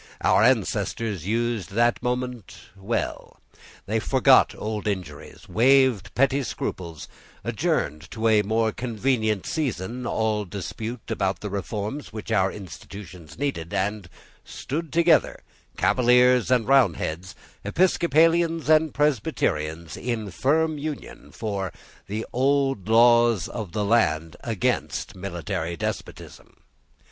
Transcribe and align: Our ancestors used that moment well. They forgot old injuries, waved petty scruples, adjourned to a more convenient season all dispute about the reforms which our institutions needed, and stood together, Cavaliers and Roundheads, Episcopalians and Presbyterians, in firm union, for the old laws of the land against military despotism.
Our 0.21 0.41
ancestors 0.41 1.27
used 1.27 1.73
that 1.73 2.01
moment 2.01 2.57
well. 2.75 3.39
They 3.85 3.99
forgot 3.99 4.55
old 4.57 4.87
injuries, 4.87 5.47
waved 5.47 6.15
petty 6.15 6.41
scruples, 6.41 7.07
adjourned 7.43 8.09
to 8.09 8.27
a 8.27 8.41
more 8.41 8.71
convenient 8.71 9.45
season 9.45 10.07
all 10.07 10.43
dispute 10.45 11.11
about 11.11 11.41
the 11.41 11.51
reforms 11.51 12.11
which 12.11 12.31
our 12.31 12.51
institutions 12.51 13.37
needed, 13.37 13.75
and 13.75 14.09
stood 14.43 14.91
together, 14.91 15.43
Cavaliers 15.77 16.49
and 16.49 16.67
Roundheads, 16.67 17.35
Episcopalians 17.63 18.69
and 18.71 18.95
Presbyterians, 18.95 19.97
in 19.97 20.31
firm 20.31 20.79
union, 20.79 21.29
for 21.31 21.71
the 22.07 22.25
old 22.33 22.89
laws 22.89 23.47
of 23.47 23.71
the 23.73 23.85
land 23.85 24.35
against 24.43 25.15
military 25.15 25.77
despotism. 25.77 26.55